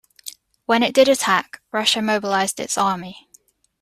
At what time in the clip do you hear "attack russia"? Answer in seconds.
1.07-2.01